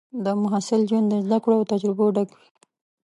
[0.23, 2.47] د محصل ژوند د زده کړو او تجربو ډک وي.